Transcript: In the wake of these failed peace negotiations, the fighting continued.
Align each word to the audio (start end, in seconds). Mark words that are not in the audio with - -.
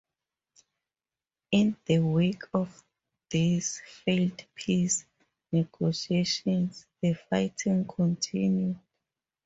In 1.51 1.77
the 1.85 1.99
wake 1.99 2.41
of 2.55 2.83
these 3.29 3.81
failed 4.03 4.43
peace 4.55 5.05
negotiations, 5.51 6.87
the 7.03 7.13
fighting 7.13 7.85
continued. 7.87 8.79